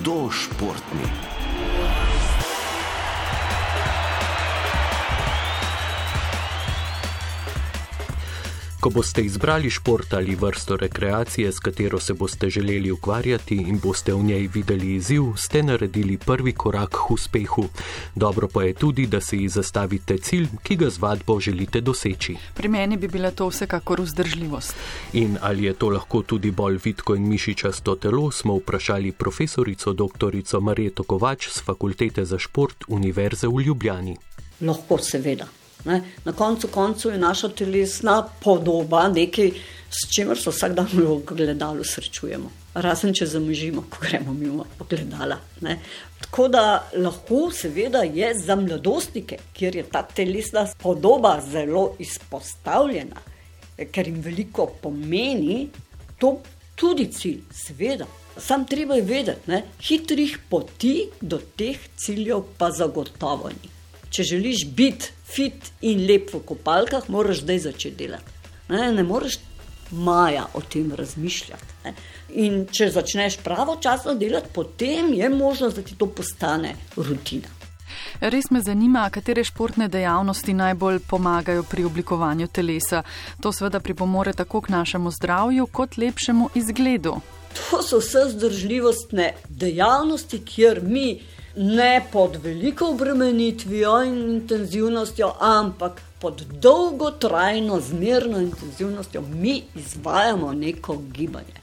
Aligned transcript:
hudo 0.00 0.30
Ko 8.80 8.88
boste 8.90 9.20
izbrali 9.22 9.70
šport 9.70 10.12
ali 10.12 10.34
vrsto 10.34 10.76
rekreacije, 10.76 11.52
s 11.52 11.58
katero 11.58 12.00
se 12.00 12.14
boste 12.14 12.50
želeli 12.50 12.90
ukvarjati 12.90 13.54
in 13.56 13.78
boste 13.78 14.14
v 14.14 14.22
njej 14.22 14.48
videli 14.54 14.94
izziv, 14.94 15.22
ste 15.36 15.62
naredili 15.62 16.16
prvi 16.16 16.52
korak 16.52 16.90
k 16.90 17.10
uspehu. 17.10 17.64
Dobro 18.14 18.48
pa 18.48 18.62
je 18.62 18.74
tudi, 18.74 19.06
da 19.06 19.20
si 19.20 19.48
zastavite 19.48 20.18
cilj, 20.18 20.48
ki 20.62 20.76
ga 20.76 20.90
z 20.90 20.98
vadbo 20.98 21.40
želite 21.40 21.80
doseči. 21.80 22.36
Pri 22.54 22.68
meni 22.68 22.96
bi 22.96 23.08
bila 23.08 23.30
to 23.30 23.48
vsekakor 23.48 24.00
vzdržljivost. 24.00 24.74
In 25.12 25.36
ali 25.40 25.64
je 25.64 25.74
to 25.74 25.88
lahko 25.88 26.22
tudi 26.22 26.50
bolj 26.50 26.80
vitko 26.84 27.14
in 27.14 27.28
mišičasto 27.28 27.94
telo, 27.94 28.30
smo 28.30 28.56
vprašali 28.56 29.12
profesorico 29.12 29.92
dr. 29.92 30.60
Marjeto 30.60 31.02
Kovač 31.02 31.48
z 31.48 31.62
Fakultete 31.62 32.24
za 32.24 32.38
šport 32.38 32.84
Univerze 32.88 33.48
v 33.48 33.60
Ljubljani. 33.60 34.16
Lahko, 34.60 34.98
seveda. 34.98 35.59
Ne? 35.84 36.02
Na 36.24 36.32
koncu 36.32 36.68
koncev 36.68 37.12
je 37.12 37.18
naša 37.18 37.48
telesna 37.48 38.22
podoba 38.42 39.08
nekaj, 39.08 39.52
s 39.90 40.14
čimer 40.14 40.38
se 40.38 40.50
vsak 40.50 40.74
dan 40.74 40.88
v 40.92 41.20
gledalu 41.26 41.84
srečujemo. 41.84 42.50
Razen 42.74 43.14
če 43.14 43.26
zamužimo, 43.26 43.82
ko 43.90 44.04
gremo 44.04 44.32
mimo 44.32 44.66
pogledala. 44.78 45.40
Ne? 45.60 45.78
Tako 46.20 46.46
da 46.48 46.62
lahko, 46.94 47.48
seveda, 47.50 48.04
je 48.06 48.30
za 48.38 48.56
mladostnike, 48.56 49.40
kjer 49.56 49.80
je 49.80 49.84
ta 49.90 50.02
telesna 50.02 50.66
podoba 50.78 51.40
zelo 51.50 51.96
izpostavljena, 51.98 53.24
ker 53.90 54.08
jim 54.08 54.20
veliko 54.22 54.68
pomeni, 54.82 55.64
to 56.18 56.36
tudi 56.76 57.08
cilj, 57.12 57.42
seveda. 57.64 58.06
Sam 58.38 58.64
treba 58.64 58.94
je 58.94 59.02
vedeti, 59.02 59.50
da 59.50 59.60
hitrih 59.82 60.38
poti 60.48 61.10
do 61.20 61.40
teh 61.56 61.78
ciljev 61.96 62.46
pa 62.58 62.70
zagotovo 62.70 63.50
ni. 63.50 63.79
Če 64.10 64.26
želiš 64.32 64.66
biti 64.74 65.12
fit 65.30 65.70
in 65.86 66.06
lep 66.06 66.32
v 66.34 66.42
kopalkah, 66.46 67.06
moraš 67.08 67.44
zdaj 67.44 67.58
začeti 67.68 67.96
delati. 68.04 68.38
Ne, 68.68 68.92
ne 68.92 69.02
moreš 69.06 69.38
maja 69.90 70.46
o 70.54 70.60
tem 70.60 70.92
razmišljati. 70.94 71.78
Ne. 71.84 71.94
In 72.42 72.66
če 72.70 72.90
začneš 72.90 73.40
pravočasno 73.44 74.14
delati, 74.14 74.50
potem 74.54 75.14
je 75.14 75.28
možnost, 75.28 75.76
da 75.76 75.82
ti 75.82 75.96
to 75.98 76.06
postane 76.06 76.74
rutina. 76.96 77.48
Res 78.20 78.50
me 78.50 78.60
zanima, 78.60 79.08
katere 79.10 79.44
športne 79.44 79.88
dejavnosti 79.88 80.54
najbolj 80.54 81.00
pomagajo 81.08 81.62
pri 81.62 81.84
oblikovanju 81.84 82.46
telesa. 82.52 83.02
To 83.40 83.52
seveda 83.52 83.80
pripomore 83.80 84.32
tako 84.32 84.60
k 84.60 84.74
našemu 84.74 85.10
zdravju, 85.10 85.66
kot 85.66 85.96
lepšemu 85.96 86.50
izgledu. 86.54 87.16
To 87.70 87.82
so 87.82 87.98
vse 87.98 88.28
zdržljivostne 88.34 89.32
dejavnosti, 89.48 90.38
kjer 90.44 90.82
mi 90.82 91.20
ne 91.62 92.06
pod 92.12 92.36
veliko 92.42 92.88
obremenitvijo 92.90 94.02
in 94.04 94.30
intenzivnostjo, 94.30 95.34
ampak 95.40 96.00
pod 96.20 96.42
dolgotrajno, 96.42 97.80
zmerno 97.80 98.40
intenzivnostjo 98.40 99.20
mi 99.20 99.62
izvajamo 99.74 100.52
neko 100.52 100.96
gibanje. 101.12 101.60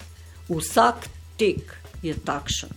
Vsak 0.49 1.07
tek 1.37 1.73
je 2.03 2.13
takšen. 2.25 2.69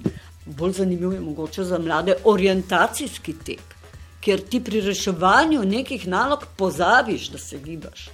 Bolj 0.47 0.73
zanimiv 0.73 1.13
je 1.13 1.21
mogoče 1.21 1.65
za 1.65 1.79
mlade 1.79 2.15
orientacijski 2.25 3.35
tek, 3.45 3.77
ker 4.21 4.41
ti 4.41 4.65
pri 4.65 4.81
reševanju 4.81 5.65
nekih 5.65 6.09
nalog 6.09 6.47
pozabiš, 6.57 7.29
da 7.29 7.39
se 7.39 7.61
gibaš. 7.61 8.09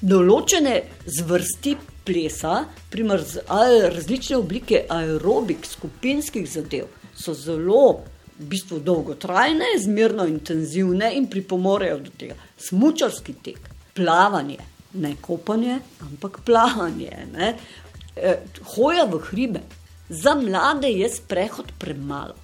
Določene 0.00 0.82
zvrsti 1.06 1.76
plesa, 2.06 2.64
primer 2.90 3.26
različne 3.94 4.38
oblike 4.38 4.86
aerobik, 4.88 5.66
skupinskih 5.66 6.46
zadev, 6.50 6.86
so 7.14 7.34
zelo 7.34 8.04
v 8.38 8.48
bistvu 8.48 8.80
dolgotrajne, 8.80 9.74
zmerno 9.78 10.26
intenzivne 10.26 11.12
in 11.14 11.28
pripomorejo 11.30 11.98
do 11.98 12.12
tega. 12.18 12.36
Smučarski 12.58 13.34
tek, 13.44 13.58
plavanje, 13.94 14.58
ne 14.94 15.14
kopanje, 15.20 15.78
ampak 16.00 16.40
plavanje, 16.46 17.26
ne? 17.32 17.54
E, 18.16 18.36
hoja 18.74 19.04
v 19.08 19.20
hribe. 19.30 19.62
Za 20.08 20.34
mlade 20.34 20.90
je 20.90 21.08
sprehod 21.08 21.72
premalo. 21.78 22.34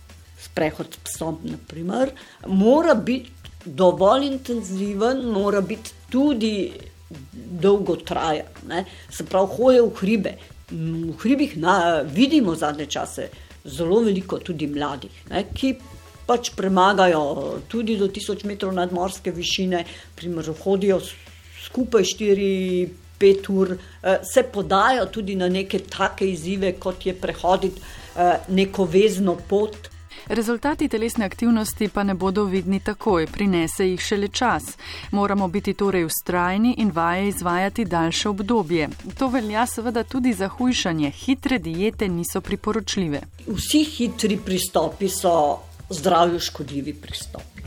Sprehod 0.41 0.95
s 0.95 1.03
psom, 1.05 1.41
naprimer, 1.43 2.13
mora 2.47 2.95
biti 2.95 3.33
dovolj 3.65 4.27
intenziven, 4.27 5.27
mora 5.33 5.61
biti 5.61 5.91
tudi 6.11 6.73
dolgotrajen. 7.61 8.47
Se 9.11 9.27
pravi, 9.27 9.49
hoje 9.59 9.83
v 9.83 9.93
hribe. 10.01 10.33
V 10.71 11.13
hribih 11.21 11.57
na, 11.57 12.03
vidimo 12.05 12.55
zadnje 12.55 12.87
čase 12.87 13.29
zelo 13.69 14.01
veliko 14.05 14.39
tudi 14.39 14.67
mladih, 14.67 15.25
ne, 15.31 15.45
ki 15.55 15.75
pač 16.29 16.51
premagajo 16.57 17.23
tudi 17.73 17.97
do 17.97 18.09
1000 18.13 18.45
metrov 18.49 18.75
nadmorske 18.77 19.33
višine, 19.33 19.85
primer 20.17 20.51
hodijo 20.63 21.01
skupaj 21.65 22.05
4-5 22.05 23.51
ur, 23.55 23.77
eh, 23.77 24.19
se 24.23 24.43
podajo 24.43 25.07
tudi 25.07 25.37
na 25.37 25.49
neke 25.49 25.79
take 25.79 26.29
izzive, 26.29 26.73
kot 26.81 27.07
je 27.07 27.15
prehoditi 27.15 27.81
eh, 28.17 28.39
neko 28.49 28.85
vezno 28.85 29.37
pot. 29.49 29.89
Rezultati 30.29 30.89
telesne 30.89 31.25
aktivnosti 31.25 31.89
pa 31.89 32.03
ne 32.03 32.15
bodo 32.15 32.45
vidni 32.45 32.81
takoj, 32.81 33.27
prinese 33.27 33.87
jih 33.89 34.01
šele 34.01 34.29
čas. 34.29 34.63
Moramo 35.11 35.49
biti 35.49 35.75
torej 35.75 36.05
ustrajni 36.05 36.75
in 36.79 36.91
vaje 36.95 37.29
izvajati 37.29 37.85
daljše 37.85 38.29
obdobje. 38.29 38.89
To 39.19 39.29
velja 39.29 39.67
seveda 39.67 40.05
tudi 40.05 40.33
za 40.33 40.49
hujšanje. 40.49 41.11
Hitre 41.11 41.59
diete 41.59 42.09
niso 42.09 42.41
priporočljive. 42.41 43.21
Vsi 43.47 43.85
hitri 43.85 44.37
pristopi 44.37 45.09
so 45.09 45.59
zdravju 45.91 46.41
škodljivi 46.41 46.95
pristopi 46.95 47.63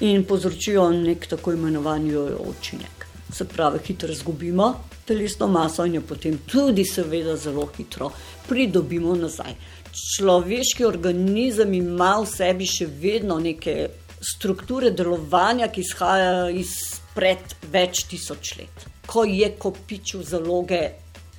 in 0.00 0.24
povzročijo 0.24 0.90
nek 0.90 1.26
tako 1.26 1.52
imenovani 1.52 2.16
učinek. 2.16 3.06
Se 3.32 3.44
pravi, 3.44 3.78
hitro 3.86 4.12
izgubimo 4.12 4.74
telesno 5.04 5.46
maso 5.46 5.84
in 5.84 5.94
jo 5.94 6.00
potem 6.00 6.38
tudi, 6.46 6.84
seveda, 6.84 7.36
zelo 7.36 7.68
hitro 7.76 8.10
pridobimo 8.48 9.14
nazaj 9.14 9.54
človeški 9.96 10.84
organizem 10.84 11.72
ima 11.74 12.16
v 12.20 12.28
sebi 12.28 12.66
še 12.68 12.86
vedno 13.00 13.38
neke 13.40 13.88
strukture 14.20 14.90
delovanja, 14.90 15.68
ki 15.72 15.84
izhajajo 15.84 16.50
izpred 16.60 17.56
več 17.72 18.04
tisoč 18.10 18.52
let, 18.60 18.86
ko 19.08 19.24
je 19.28 19.50
kopičil 19.58 20.24
zaloge 20.26 20.82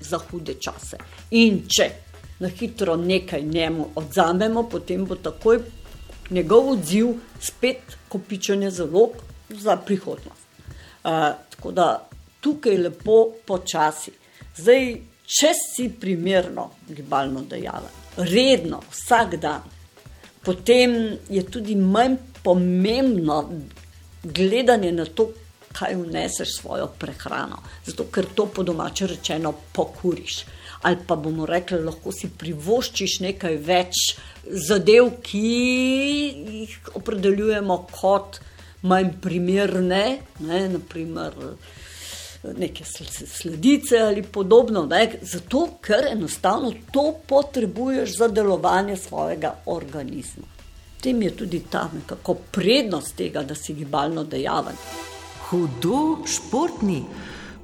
za 0.02 0.20
hude 0.30 0.58
čase. 0.62 1.00
In 1.38 1.64
če 1.70 1.90
na 2.40 2.50
hitro 2.54 2.96
nekaj 2.98 3.44
njemu 3.44 3.92
odzamemo, 3.98 4.68
potem 4.70 5.06
bo 5.06 5.18
takoj 5.18 5.62
njegov 6.30 6.74
odziv 6.76 7.14
spet 7.42 7.98
kopičenje 8.10 8.72
zalog 8.72 9.18
za 9.50 9.78
prihodnost. 9.78 10.46
Uh, 11.08 11.38
tako 11.54 11.72
da 11.72 11.88
tukaj 12.42 12.74
je 12.74 12.82
lepo 12.90 13.20
počasi. 13.48 14.12
Zdaj, 14.58 14.92
če 15.24 15.54
si 15.56 15.88
primerno 16.02 16.72
gibalno 16.90 17.46
dejaven 17.48 18.07
redno, 18.18 18.82
vsak 18.92 19.36
dan, 19.42 19.66
potem 20.44 21.18
je 21.30 21.44
tudi 21.44 21.76
manj 21.76 22.18
pomembno 22.44 23.44
gledanje 24.24 24.92
na 24.92 25.06
to, 25.06 25.30
kaj 25.78 25.96
vneseš 25.96 26.58
svojo 26.58 26.88
prehrano. 27.00 27.60
Zato, 27.86 28.08
ker 28.12 28.26
to 28.36 28.46
po 28.46 28.64
domače 28.64 29.08
rečeno 29.08 29.54
pokuriš. 29.74 30.46
Ali 30.82 30.98
pa 31.08 31.16
bomo 31.16 31.46
rekli, 31.46 31.80
lahko 31.84 32.12
si 32.14 32.30
privoščiš 32.30 33.20
nekaj 33.26 33.58
več 33.66 34.02
zadev, 34.68 35.12
ki 35.22 35.42
jih 36.62 36.78
opredeljujemo 36.98 37.78
kot 37.92 38.40
manj 38.88 39.12
primerne, 39.22 40.04
ne, 40.40 40.62
naprimer 40.70 41.36
neke 42.58 42.84
sledice 43.28 44.00
ali 44.00 44.24
podobno, 44.24 44.86
ne? 44.86 45.20
zato 45.22 45.68
ker 45.82 46.08
enostavno 46.12 46.74
to 46.92 47.14
potrebuješ 47.28 48.18
za 48.18 48.28
delovanje 48.28 48.98
svojega 48.98 49.56
organizma. 49.66 50.44
Tem 51.02 51.22
je 51.22 51.32
tudi 51.36 51.62
ta 51.70 51.90
nekako 51.94 52.34
prednost 52.52 53.16
tega, 53.16 53.44
da 53.44 53.56
si 53.56 53.74
gibalno 53.74 54.24
dejaven. 54.24 54.76
Hudo 55.50 56.26
športni. 56.26 57.04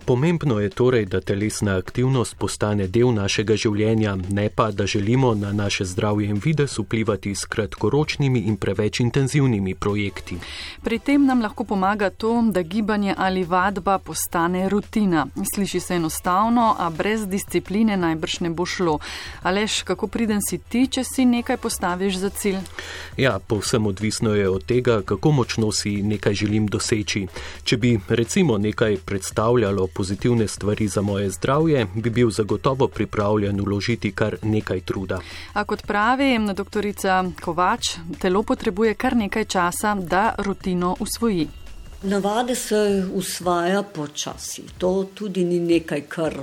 Pomembno 0.06 0.60
je 0.60 0.70
torej, 0.70 1.06
da 1.06 1.22
telesna 1.22 1.78
aktivnost 1.78 2.36
postane 2.36 2.88
del 2.88 3.14
našega 3.16 3.56
življenja, 3.56 4.18
ne 4.30 4.50
pa, 4.50 4.72
da 4.72 4.86
želimo 4.86 5.32
na 5.36 5.54
naše 5.54 5.86
zdravje 5.86 6.28
in 6.28 6.42
videz 6.44 6.76
vplivati 6.80 7.36
s 7.36 7.46
kratkoročnimi 7.46 8.40
in 8.40 8.58
preveč 8.58 9.00
intenzivnimi 9.00 9.76
projekti. 9.76 10.38
Pri 10.84 11.00
tem 11.00 11.26
nam 11.26 11.42
lahko 11.42 11.64
pomaga 11.64 12.10
to, 12.10 12.34
da 12.52 12.62
gibanje 12.62 13.16
ali 13.18 13.44
vadba 13.44 13.98
postane 13.98 14.70
rutina. 14.70 15.28
Sliši 15.56 15.80
se 15.80 15.96
enostavno, 15.96 16.76
a 16.80 16.90
brez 16.90 17.24
discipline 17.28 17.98
najbrž 17.98 18.40
ne 18.40 18.50
bo 18.50 18.66
šlo. 18.66 19.00
Alež, 19.44 19.84
kako 19.84 20.08
priden 20.08 20.44
si 20.50 20.58
ti, 20.58 20.88
če 20.88 21.04
si 21.04 21.26
nekaj 21.26 21.58
postaviš 21.58 22.18
za 22.18 22.30
cilj? 22.30 22.60
Ja, 23.18 23.40
povsem 23.40 23.88
odvisno 23.88 24.36
je 24.36 24.50
od 24.50 24.66
tega, 24.66 25.02
kako 25.06 25.32
močno 25.32 25.72
si 25.72 26.02
nekaj 26.04 26.34
želim 26.34 26.68
doseči. 26.68 27.28
Če 27.64 27.78
bi 27.78 28.00
recimo 28.10 28.58
nekaj 28.58 28.98
predstavljalo 29.06 29.88
pozitivne 29.94 30.48
stvari 30.48 30.88
za 30.88 31.02
moje 31.02 31.30
zdravje, 31.30 31.88
bi 31.96 32.10
bil 32.10 32.30
zagotovo 32.30 32.88
pripravljen 32.88 33.62
uložiti 33.62 34.12
kar 34.12 34.38
nekaj 34.42 34.82
truda. 34.82 35.20
A 35.54 35.64
kot 35.64 35.82
pravi 35.88 36.40
doktorica 36.56 37.24
Kovač, 37.42 37.98
telo 38.20 38.44
potrebuje 38.44 38.94
kar 38.94 39.16
nekaj 39.16 39.46
časa, 39.46 39.96
da 39.96 40.36
rutino 40.38 40.96
usvoji. 41.00 41.48
Navade 42.04 42.56
se 42.56 43.06
usvaja 43.14 43.84
počasi. 43.84 44.64
To 44.78 45.06
tudi 45.14 45.44
ni 45.44 45.60
nekaj, 45.60 46.02
kar 46.02 46.34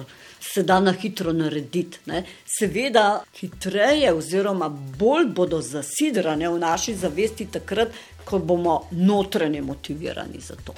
se 0.41 0.63
da 0.63 0.81
na 0.81 0.93
hitro 0.93 1.33
narediti. 1.33 1.99
Ne. 2.07 2.25
Seveda, 2.59 3.23
hitreje, 3.41 4.13
oziroma 4.13 4.69
bolj 4.99 5.27
bodo 5.37 5.61
zasidrane 5.63 6.49
v 6.49 6.59
naši 6.59 6.95
zavesti 6.95 7.47
takrat, 7.47 7.93
ko 8.25 8.39
bomo 8.39 8.83
notranje 8.91 9.63
motivirani 9.63 10.41
za 10.41 10.57
to. 10.65 10.75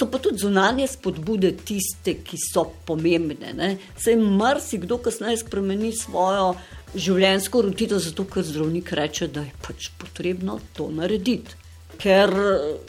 So 0.00 0.06
pa 0.08 0.18
tudi 0.18 0.38
zunanje 0.38 0.86
spodbude 0.88 1.50
tiste, 1.60 2.14
ki 2.24 2.38
so 2.40 2.62
pomembne. 2.88 3.50
Ne. 3.52 3.66
Sej 4.00 4.14
marsikdo 4.16 4.96
kasneje 5.04 5.42
spremeni 5.42 5.90
svojo 5.92 6.54
življenjsko 6.94 7.60
rutino, 7.66 7.98
zato 8.00 8.24
ker 8.24 8.46
zdravnik 8.48 8.94
reče, 8.96 9.28
da 9.28 9.42
je 9.44 9.52
pač 9.60 9.90
potrebno 10.00 10.56
to 10.72 10.86
narediti. 10.88 11.58
Ker 12.00 12.32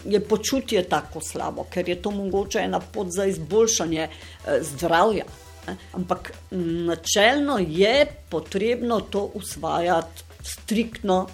je 0.08 0.22
počutje 0.24 0.86
tako 0.88 1.20
slabo, 1.20 1.66
ker 1.68 1.92
je 1.92 1.98
to 2.00 2.16
mogoče 2.16 2.64
ena 2.64 2.80
pot 2.80 3.12
za 3.12 3.28
izboljšanje 3.28 4.08
eh, 4.08 4.64
zdravja. 4.72 5.28
Ampak 6.00 6.32
načelno 6.88 7.60
je 7.60 8.08
potrebno 8.32 9.02
to 9.12 9.28
usvajati 9.36 10.24
striktno, 10.48 11.26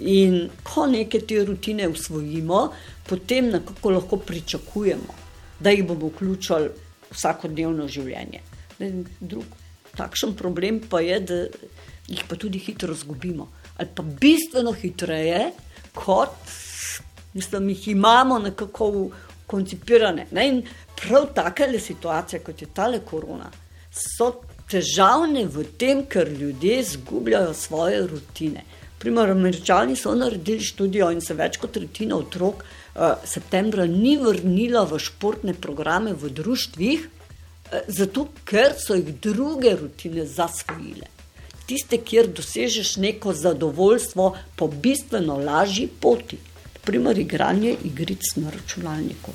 in 0.00 0.48
ko 0.64 0.86
neke 0.86 1.20
te 1.20 1.44
rutine 1.44 1.88
usvojimo, 1.88 2.64
potem 3.08 3.48
nekako 3.52 3.90
lahko 3.90 4.16
pričakujemo, 4.16 5.25
da 5.60 5.70
jih 5.70 5.86
bomo 5.86 6.10
vključili 6.12 6.68
v 6.68 7.14
vsakodnevno 7.14 7.88
življenje. 7.88 8.42
Drug 9.20 9.44
takšen 9.96 10.34
problem 10.36 10.80
pa 10.90 11.00
je, 11.00 11.20
da 11.20 11.38
jih 12.08 12.24
pa 12.28 12.36
tudi 12.36 12.58
hitro 12.58 12.92
izgubimo. 12.92 13.48
Ali 13.76 13.88
pa 13.94 14.02
bistveno 14.02 14.72
hitreje, 14.72 15.50
kot 15.94 16.36
mislim, 17.34 17.68
jih 17.68 17.88
imamo 17.88 18.38
nekako 18.38 19.10
koncipirane. 19.46 20.26
Ne? 20.30 20.62
Prav 20.96 21.30
take 21.34 21.80
situacije, 21.80 22.40
kot 22.40 22.62
je 22.62 22.68
tale 22.74 23.00
korona 23.04 23.50
so 23.96 24.32
težavne 24.70 25.46
v 25.48 25.64
tem, 25.78 26.04
ker 26.06 26.28
ljudje 26.28 26.80
izgubljajo 26.80 27.54
svoje 27.54 28.06
rutine. 28.06 28.64
Primer, 28.98 29.30
američani 29.30 29.96
so 29.96 30.14
naredili 30.14 30.60
študijo 30.60 31.10
in 31.12 31.20
se 31.20 31.34
več 31.34 31.58
kot 31.60 31.72
tretjina 31.76 32.16
otrok 32.16 32.64
septembra 33.24 33.86
ni 33.86 34.16
vrnila 34.16 34.84
v 34.88 34.98
športne 34.98 35.54
programe 35.54 36.14
v 36.14 36.30
društvih, 36.30 37.04
uh, 37.04 37.80
zato 37.88 38.28
ker 38.44 38.74
so 38.78 38.94
jih 38.94 39.12
druge 39.20 39.76
rutine 39.76 40.26
zasvojile. 40.26 41.10
Tiste, 41.66 41.98
kjer 41.98 42.28
dosežeš 42.30 42.96
neko 43.02 43.34
zadovoljstvo 43.34 44.36
po 44.56 44.68
bistveno 44.68 45.36
lažji 45.36 45.88
poti, 46.00 46.38
primer, 46.84 47.18
igranje 47.18 47.74
igric 47.84 48.36
na 48.36 48.50
računalniku. 48.50 49.34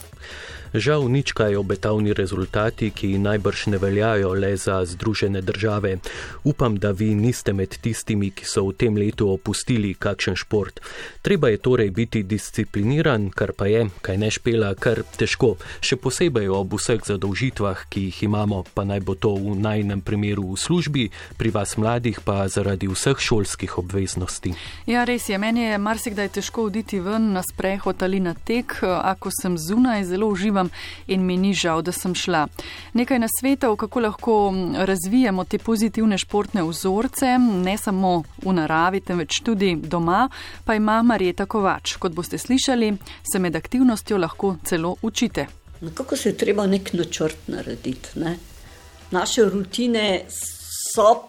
Žal 0.71 1.11
nič 1.11 1.35
kaj 1.35 1.59
obetavni 1.59 2.13
rezultati, 2.15 2.91
ki 2.95 3.19
najbrž 3.19 3.65
ne 3.75 3.77
veljajo 3.77 4.33
le 4.33 4.55
za 4.57 4.85
Združene 4.85 5.41
države. 5.41 5.97
Upam, 6.43 6.77
da 6.79 6.91
vi 6.91 7.15
niste 7.15 7.53
med 7.53 7.75
tistimi, 7.81 8.31
ki 8.31 8.45
so 8.45 8.63
v 8.69 8.73
tem 8.79 8.95
letu 8.95 9.27
opustili 9.27 9.93
kakšen 9.93 10.35
šport. 10.35 10.79
Treba 11.21 11.49
je 11.49 11.57
torej 11.57 11.91
biti 11.91 12.23
discipliniran, 12.23 13.29
kar 13.29 13.51
pa 13.51 13.67
je, 13.67 13.89
kaj 14.01 14.17
ne 14.17 14.31
špela, 14.31 14.71
kar 14.79 15.03
težko, 15.17 15.57
še 15.83 15.99
posebej 15.99 16.47
ob 16.47 16.77
vseh 16.79 17.03
zadolžitvah, 17.03 17.85
ki 17.91 18.07
jih 18.07 18.23
imamo, 18.31 18.63
pa 18.73 18.87
naj 18.87 19.03
bo 19.03 19.15
to 19.19 19.35
v 19.35 19.57
najnem 19.59 20.01
primeru 20.01 20.53
v 20.53 20.57
službi, 20.57 21.05
pri 21.37 21.49
vas 21.51 21.75
mladih 21.77 22.23
pa 22.23 22.47
zaradi 22.47 22.87
vseh 22.87 23.19
šolskih 23.19 23.77
obveznosti. 23.77 24.55
Ja, 24.87 25.03
res 25.03 25.27
je, 25.27 25.37
meni 25.37 25.67
je 25.67 25.77
marsikdaj 25.77 26.31
težko 26.39 26.69
oditi 26.71 27.03
ven 27.03 27.33
na 27.35 27.43
sprehod 27.43 28.03
ali 28.03 28.19
na 28.23 28.33
tek, 28.33 28.79
ako 28.83 29.29
sem 29.35 29.59
zunaj, 29.59 30.07
zelo 30.07 30.31
uživam 30.31 30.60
uživam 30.61 30.69
in 31.07 31.25
mi 31.25 31.37
ni 31.37 31.53
žal, 31.53 31.81
da 31.81 31.91
sem 31.91 32.15
šla. 32.15 32.47
Nekaj 32.93 33.19
nasvetov, 33.19 33.75
kako 33.75 33.99
lahko 33.99 34.53
razvijamo 34.75 35.45
te 35.45 35.57
pozitivne 35.57 36.17
športne 36.17 36.63
vzorce, 36.63 37.37
ne 37.37 37.77
samo 37.77 38.23
v 38.43 38.53
naravi, 38.53 39.01
temveč 39.01 39.41
tudi 39.43 39.75
doma, 39.75 40.29
pa 40.65 40.75
ima 40.75 41.01
Marjeta 41.03 41.45
Kovač. 41.45 41.95
Kot 41.97 42.13
boste 42.13 42.37
slišali, 42.37 42.97
se 43.31 43.39
med 43.39 43.55
aktivnostjo 43.55 44.17
lahko 44.17 44.57
celo 44.63 44.95
učite. 45.01 45.47
Kako 45.93 46.15
se 46.15 46.29
je 46.29 46.37
treba 46.37 46.67
nek 46.67 46.93
načrt 46.93 47.47
narediti? 47.47 48.19
Ne? 48.19 48.37
Naše 49.11 49.43
rutine 49.49 50.25
so 50.29 50.60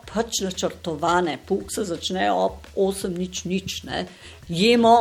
pač 0.09 0.41
načrtovane, 0.45 1.39
puk 1.47 1.73
se 1.75 1.85
začne 1.85 2.31
ob 2.33 2.67
8, 2.77 3.19
nič, 3.19 3.45
nič. 3.45 3.83
Ne? 3.85 4.07
Jemo 4.49 4.95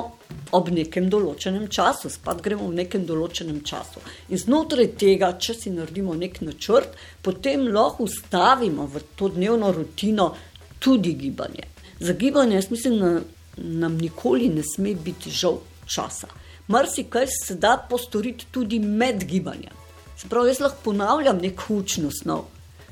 ob 0.56 0.70
nekem 0.72 1.10
določenem 1.12 1.68
času, 1.72 2.10
spad 2.12 2.42
gremo 2.44 2.70
v 2.70 2.82
nekem 2.82 3.06
določenem 3.08 3.62
času. 3.68 4.04
In 4.30 4.40
znotraj 4.40 4.94
tega, 5.00 5.34
če 5.40 5.56
si 5.58 5.74
naredimo 5.74 6.16
nek 6.18 6.42
načrt, 6.46 6.96
potem 7.24 7.68
lahko 7.72 8.08
ustavimo 8.08 8.88
v 8.88 9.04
to 9.16 9.32
dnevno 9.34 9.72
rutino 9.76 10.32
tudi 10.80 11.16
gibanje. 11.16 11.68
Za 12.00 12.14
gibanje, 12.14 12.58
jaz 12.58 12.72
mislim, 12.72 13.00
da 13.00 13.12
nam 13.58 13.98
nikoli 13.98 14.50
ne 14.50 14.64
sme 14.66 14.96
biti 14.96 15.32
žal 15.32 15.60
časa. 15.86 16.28
Marsikaj 16.72 17.28
se 17.28 17.56
da 17.56 17.76
postoriti 17.90 18.48
tudi 18.52 18.80
med 18.80 19.24
gibanjem. 19.28 19.76
Se 20.18 20.30
pravi, 20.30 20.50
jaz 20.50 20.60
lahko 20.62 20.78
ponavljam 20.84 21.38
neko 21.42 21.82
učno 21.82 22.12
snov, 22.12 22.46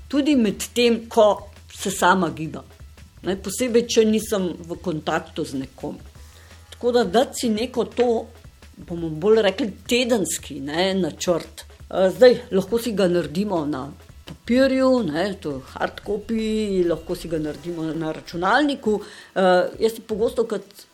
tudi 0.07 0.36
med 0.36 0.63
tem, 0.74 1.04
ko 1.10 1.48
se 1.74 1.92
sama 1.92 2.30
gibam. 2.30 2.66
Ne, 3.24 3.36
posebej, 3.36 3.88
če 3.88 4.06
nisem 4.07 4.51
v 4.68 4.77
kontaktu 4.83 5.44
z 5.45 5.63
nekom. 5.63 5.98
Tako 6.71 6.92
da, 6.95 7.04
da 7.04 7.25
si 7.33 7.50
neko 7.51 7.86
to, 7.92 8.12
bomo 8.88 9.10
bolj 9.10 9.42
rekli, 9.44 9.71
tedenski 9.88 10.62
ne, 10.63 10.94
načrt. 10.95 11.66
Zdaj, 11.89 12.38
lahko 12.51 12.80
si 12.80 12.94
ga 12.95 13.10
naredimo 13.12 13.66
na 13.66 13.89
papirju, 14.30 15.04
ne, 15.04 15.33
to 15.42 15.57
je 15.57 15.62
hard 15.74 16.01
copy, 16.06 16.44
lahko 16.88 17.16
si 17.16 17.27
ga 17.27 17.39
naredimo 17.42 17.88
na 17.94 18.12
računalniku. 18.16 18.94
Uh, 19.00 19.42
jaz 19.80 20.00
pogosto 20.07 20.45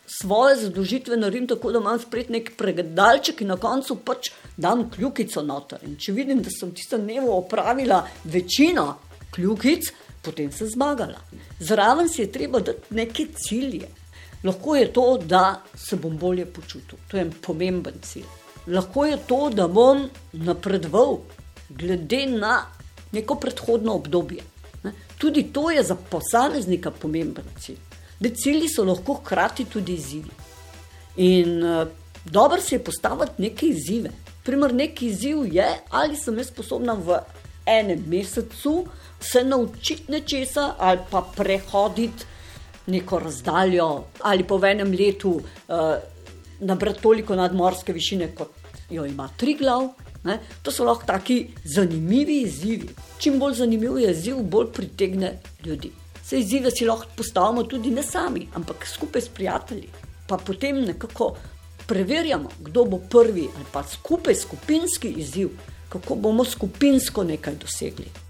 svoje 0.08 0.56
zadožitve 0.56 1.18
naredim 1.18 1.48
tako, 1.48 1.72
da 1.72 1.80
imam 1.80 2.00
spet 2.00 2.30
nek 2.30 2.52
pregledalček 2.58 3.42
in 3.42 3.52
na 3.54 3.58
koncu 3.58 3.96
pač 4.06 4.32
dam 4.58 4.88
kljukico 4.90 5.44
noter. 5.44 5.84
In 5.84 5.98
če 6.00 6.16
vidim, 6.16 6.42
da 6.46 6.54
sem 6.54 6.72
tisto 6.76 6.98
dnevo 6.98 7.38
opravila 7.38 8.06
večino 8.24 8.96
kljukic, 9.36 9.92
potem 10.26 10.52
se 10.52 10.68
zmagala. 10.68 11.22
Zraven 11.60 12.10
si 12.10 12.22
je 12.22 12.32
treba 12.32 12.60
dati 12.60 12.94
neke 12.96 13.28
cilje. 13.36 13.88
Lahko 14.44 14.76
je 14.76 14.94
to, 14.94 15.18
da 15.18 15.62
se 15.76 15.96
bom 15.96 16.18
bolje 16.18 16.46
počutil, 16.46 16.98
to 17.08 17.18
je 17.18 17.24
en 17.26 17.32
pomemben 17.42 17.96
cilj. 18.02 18.26
Lahko 18.68 19.06
je 19.06 19.18
to, 19.28 19.50
da 19.50 19.68
bom 19.68 20.08
napredoval, 20.34 21.20
glede 21.70 22.26
na 22.26 22.66
neko 23.12 23.36
predhodno 23.36 23.96
obdobje. 23.96 24.44
Ne? 24.84 24.92
Tudi 25.18 25.44
to 25.54 25.72
je 25.72 25.84
za 25.84 25.96
posameznika 25.96 26.92
pomemben 26.92 27.46
cilj. 27.60 27.80
Da 28.20 28.30
cilji 28.30 28.70
so 28.70 28.84
lahko 28.84 29.20
hkrati 29.22 29.66
tudi 29.66 29.94
izzivi. 29.94 30.32
In 31.16 31.64
uh, 31.64 31.88
dobro 32.26 32.62
si 32.62 32.76
je 32.76 32.84
postaviti 32.84 33.42
neke 33.42 33.66
izzive. 33.66 34.12
Primer, 34.44 34.74
neki 34.74 35.08
izziv 35.08 35.46
je, 35.56 35.68
ali 35.90 36.16
sem 36.16 36.38
jaz 36.38 36.48
sposobna 36.48 36.94
v 36.94 37.20
enem 37.66 38.04
mesecu 38.08 38.86
se 39.20 39.44
naučiti 39.44 40.12
nečesa 40.12 40.74
ali 40.78 41.00
pa 41.12 41.22
prehoditi 41.36 42.26
neko 42.88 43.20
razdaljo 43.20 44.04
ali 44.22 44.44
po 44.44 44.60
enem 44.66 44.92
letu 44.92 45.30
uh, 45.32 45.76
nabrati 46.60 47.02
toliko 47.02 47.36
nadmorske 47.36 47.94
višine, 47.94 48.36
kot 48.36 48.52
jo 48.90 49.06
ima 49.06 49.30
tri 49.38 49.56
glav. 49.56 49.90
Ne? 50.24 50.40
To 50.64 50.72
so 50.72 50.86
lahko 50.86 51.06
taki 51.06 51.48
zanimivi 51.64 52.42
izzivi. 52.42 52.90
Čim 53.18 53.40
bolj 53.40 53.54
zanimiv 53.54 54.00
je 54.00 54.12
izziv, 54.12 54.38
bolj 54.42 54.72
pritegne 54.74 55.40
ljudi. 55.66 55.92
Se 56.24 56.40
izzive 56.40 56.72
si 56.72 56.86
lahko 56.86 57.08
postavimo 57.18 57.64
tudi 57.64 57.92
ne 57.92 58.04
sami, 58.04 58.48
ampak 58.54 58.88
skupaj 58.88 59.22
s 59.22 59.30
prijatelji. 59.30 59.90
Pa 60.28 60.38
potem 60.38 60.82
nekako 60.82 61.36
preverjamo, 61.88 62.50
kdo 62.60 62.86
bo 62.86 63.00
prvi 63.10 63.48
ali 63.56 63.66
pa 63.72 63.84
skupaj 63.84 64.36
skupinski 64.36 65.14
izziv, 65.22 65.50
kako 65.90 66.16
bomo 66.16 66.46
skupinsko 66.46 67.24
nekaj 67.24 67.56
dosegli. 67.56 68.25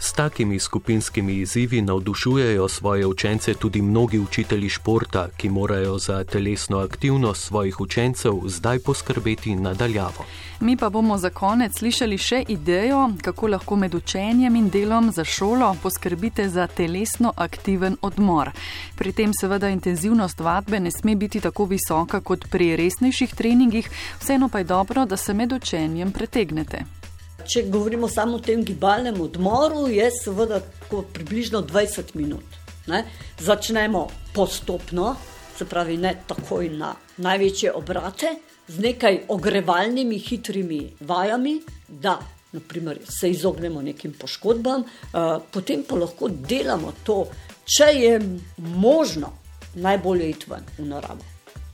S 0.00 0.12
takimi 0.12 0.58
skupinskimi 0.58 1.34
izzivi 1.34 1.82
navdušujejo 1.82 2.68
svoje 2.68 3.06
učence 3.06 3.54
tudi 3.54 3.82
mnogi 3.82 4.18
učitelji 4.18 4.68
športa, 4.68 5.28
ki 5.36 5.48
morajo 5.48 5.98
za 5.98 6.24
telesno 6.24 6.78
aktivnost 6.78 7.46
svojih 7.46 7.80
učencev 7.80 8.32
zdaj 8.46 8.78
poskrbeti 8.78 9.54
nadaljavo. 9.54 10.24
Mi 10.60 10.76
pa 10.76 10.88
bomo 10.90 11.18
za 11.18 11.30
konec 11.30 11.78
slišali 11.78 12.18
še 12.18 12.42
idejo, 12.48 13.10
kako 13.22 13.46
lahko 13.46 13.76
med 13.76 13.94
učenjem 13.94 14.56
in 14.56 14.68
delom 14.70 15.12
za 15.12 15.24
šolo 15.24 15.76
poskrbite 15.82 16.48
za 16.48 16.66
telesno 16.66 17.32
aktiven 17.36 17.96
odmor. 18.02 18.50
Pri 18.96 19.12
tem 19.12 19.32
seveda 19.40 19.68
intenzivnost 19.68 20.40
vadbe 20.40 20.80
ne 20.80 20.90
sme 20.90 21.16
biti 21.16 21.40
tako 21.40 21.64
visoka 21.64 22.20
kot 22.20 22.50
pri 22.50 22.76
resnejših 22.76 23.34
treningih, 23.34 23.90
vseeno 24.20 24.48
pa 24.48 24.58
je 24.58 24.64
dobro, 24.64 25.06
da 25.06 25.16
se 25.16 25.34
med 25.34 25.52
učenjem 25.52 26.12
pretegnete 26.12 26.97
če 27.48 27.64
govorimo 27.72 28.08
samo 28.08 28.36
o 28.36 28.44
tem 28.44 28.62
gibalnem 28.64 29.20
odmoru, 29.20 29.86
je 29.88 30.10
seveda 30.12 30.60
približno 31.12 31.62
20 31.62 32.14
minut. 32.14 32.44
Ne? 32.86 33.04
Začnemo 33.40 34.06
postopno, 34.34 35.14
se 35.56 35.64
pravi, 35.64 35.96
ne 35.96 36.14
takoj 36.26 36.68
na 36.68 36.94
največje 37.16 37.72
obrate, 37.74 38.34
z 38.68 38.84
nekaj 38.84 39.22
ogrevalnimi, 39.32 40.18
hitrimi 40.18 40.80
vajami, 41.00 41.60
da 41.88 42.18
naprimer, 42.52 42.98
se 43.20 43.30
izognemo 43.30 43.82
nekim 43.82 44.12
poškodbam, 44.12 44.80
uh, 44.80 45.42
potem 45.52 45.82
pa 45.88 45.96
lahko 45.96 46.28
delamo 46.28 46.92
to, 47.04 47.26
če 47.64 47.88
je 47.92 48.20
možno, 48.58 49.32
najbolje 49.74 50.30
iti 50.30 50.50
ven 50.50 50.64
v 50.78 50.86
naravo. 50.88 51.24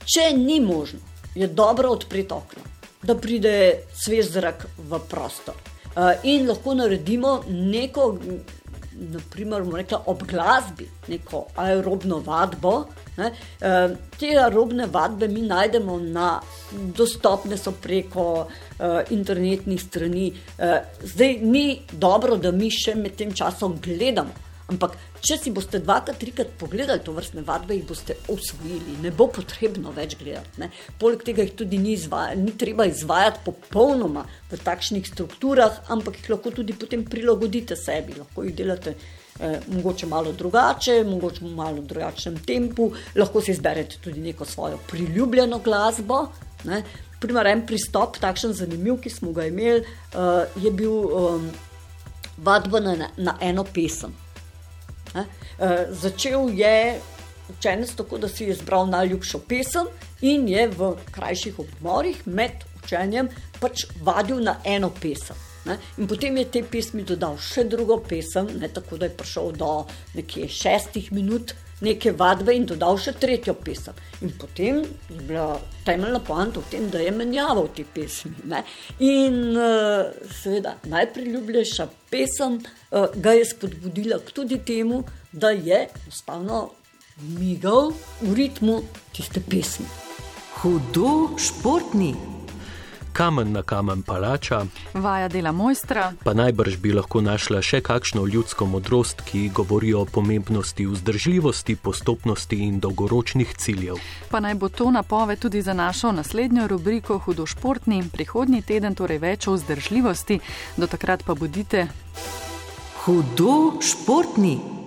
Če 0.05 0.33
ni 0.37 0.59
možno, 0.59 0.99
je 1.35 1.47
dobro 1.47 1.89
odpreti 1.95 2.33
okno, 2.33 2.63
da 3.05 3.15
pride 3.15 3.85
svež 3.93 4.33
zrak 4.35 4.67
v 4.77 4.99
prostor. 5.09 5.55
Uh, 5.95 6.11
in 6.27 6.47
lahko 6.49 6.73
naredimo 6.75 7.39
neko 7.47 8.09
naprimer, 8.95 9.63
rekla, 9.73 10.01
ob 10.05 10.23
glasbi, 10.27 10.87
neko 11.07 11.45
aerobno 11.55 12.19
vadbo. 12.25 12.85
Ne, 13.17 13.31
e, 13.61 13.73
te 14.19 14.31
aerobne 14.35 14.87
vadbe 14.91 15.27
mi 15.27 15.41
najdemo 15.47 15.97
na 15.99 16.29
dostopne 16.71 17.57
so 17.57 17.71
preko 17.81 18.25
e, 18.45 18.89
internetnih 19.15 19.81
strani. 19.81 20.31
Zdaj 21.03 21.37
ni 21.41 21.81
dobro, 21.91 22.37
da 22.37 22.51
mi 22.51 22.71
še 22.71 22.95
med 22.99 23.15
tem 23.19 23.31
časom 23.35 23.79
gledamo. 23.83 24.44
Ampak, 24.65 24.95
če 25.21 25.35
si 25.37 25.51
boste 25.53 25.77
dvakrat, 25.77 26.17
trikrat 26.17 26.55
pogledali 26.57 27.03
to 27.05 27.13
vrstne 27.13 27.43
vadbe, 27.45 27.75
jih 27.77 27.85
boste 27.85 28.15
usvojili, 28.33 28.95
ne 29.03 29.11
bo 29.13 29.27
potrebno 29.29 29.91
več 29.93 30.15
gledati. 30.17 30.57
Ne. 30.63 30.71
Poleg 31.01 31.21
tega 31.27 31.45
jih 31.45 31.53
tudi 31.59 31.77
ni, 31.77 31.93
izvaja, 31.93 32.33
ni 32.39 32.55
treba 32.57 32.87
izvajati 32.89 33.43
popolnoma 33.45 34.25
v 34.49 34.57
takšnih 34.65 35.05
strukturah, 35.05 35.83
ampak 35.93 36.17
jih 36.17 36.31
lahko 36.33 36.55
tudi 36.57 36.73
potem 36.73 37.05
prilagodite 37.05 37.77
sebi, 37.77 38.17
lahko 38.17 38.47
jih 38.47 38.57
delate. 38.57 38.95
Eh, 39.35 39.59
mogoče 39.67 40.07
malo 40.07 40.31
drugače, 40.31 41.01
mogoče 41.03 41.43
v 41.43 41.49
malo 41.51 41.81
drugačnem 41.83 42.37
tempu, 42.47 42.85
lahko 43.19 43.41
si 43.43 43.51
izberete 43.51 43.99
tudi 43.99 44.23
neko 44.23 44.47
svojo 44.47 44.79
priljubljeno 44.87 45.59
glasbo. 45.59 46.29
Ne. 46.63 46.81
Primer, 47.19 47.51
en 47.51 47.65
pristop, 47.67 48.15
takšen 48.23 48.55
zanimiv, 48.55 49.01
ki 49.03 49.11
smo 49.11 49.33
ga 49.35 49.45
imeli, 49.49 49.83
uh, 50.15 50.63
je 50.63 50.71
bil 50.71 50.93
um, 50.93 51.49
vadba 52.37 52.79
na, 52.79 53.09
na 53.17 53.35
eno 53.41 53.63
pesem. 53.63 54.15
Uh, 55.15 55.85
začel 55.89 56.49
je 56.53 56.99
učenec 57.49 57.95
tako, 57.95 58.17
da 58.17 58.29
si 58.29 58.43
je 58.43 58.55
izbral 58.55 58.87
najljubšo 58.87 59.39
pesem 59.47 59.87
in 60.21 60.47
je 60.49 60.67
v 60.67 60.93
krajših 61.11 61.59
odmorih 61.59 62.27
med 62.27 62.65
učenjem 62.83 63.29
pač 63.59 63.85
vadil 64.03 64.41
na 64.43 64.57
eno 64.63 64.89
pesem. 65.01 65.37
Ne? 65.65 65.77
In 65.97 66.07
potem 66.07 66.37
je 66.37 66.45
te 66.45 66.61
pesmi 66.63 67.03
dodal 67.03 67.37
še 67.41 67.63
drugo 67.69 67.97
pesem, 68.05 68.49
ne? 68.59 68.69
tako 68.69 68.99
da 69.01 69.09
je 69.09 69.17
prišel 69.17 69.55
do 69.57 69.71
nekje 70.13 70.49
šestih 70.49 71.11
minut 71.11 71.55
neke 71.81 72.11
vadbe 72.15 72.53
in 72.55 72.65
dodal 72.65 72.97
še 73.01 73.15
tretjo 73.19 73.55
pesem. 73.59 73.97
In 74.23 74.31
potem 74.39 74.81
je 75.09 75.19
bila 75.27 75.59
temeljna 75.85 76.21
poanta 76.23 76.61
v 76.61 76.71
tem, 76.71 76.87
da 76.91 77.01
je 77.03 77.11
menjaval 77.11 77.67
te 77.75 77.83
pesmi. 77.83 78.33
Ne? 78.51 78.63
In 79.03 79.57
uh, 79.57 80.13
seveda 80.41 80.77
najpriljubljenejša 80.91 81.89
pesem 82.11 82.61
uh, 82.61 83.09
ga 83.15 83.35
je 83.35 83.49
spodbudila 83.51 84.21
tudi 84.31 84.61
temu, 84.65 85.03
da 85.31 85.51
je 85.51 85.87
enostavno 85.89 86.69
migal 87.39 87.91
v 88.21 88.33
ritmu 88.39 88.79
tiste 89.15 89.43
pesmi. 89.43 89.87
Hudo 90.61 91.35
športni 91.39 92.34
kamen 93.15 93.51
na 93.55 93.61
kamen 93.63 94.03
palača. 94.03 94.65
Vaja 94.93 95.27
dela 95.31 95.51
mojstra. 95.51 96.11
Pa 96.23 96.33
najbrž 96.33 96.77
bi 96.83 96.91
lahko 96.91 97.21
našla 97.23 97.61
še 97.63 97.79
kakšno 97.81 98.25
ljudsko 98.27 98.67
modrost, 98.67 99.23
ki 99.23 99.47
govori 99.55 99.93
o 99.95 100.03
pomembnosti 100.05 100.85
vzdržljivosti, 100.91 101.77
postopnosti 101.79 102.59
in 102.67 102.79
dolgoročnih 102.83 103.55
ciljev. 103.57 104.03
Pa 104.29 104.43
naj 104.43 104.59
bo 104.59 104.69
to 104.69 104.91
napove 104.91 105.39
tudi 105.39 105.61
za 105.61 105.73
našo 105.73 106.11
naslednjo 106.11 106.67
rubriko 106.67 107.19
Hudo 107.23 107.45
športni, 107.45 108.03
prihodnji 108.11 108.61
teden 108.61 108.95
torej 108.95 109.23
več 109.23 109.47
o 109.47 109.55
vzdržljivosti. 109.55 110.39
Do 110.77 110.87
takrat 110.91 111.23
pa 111.23 111.39
bodite. 111.39 111.87
Hudo 113.05 113.79
športni. 113.81 114.84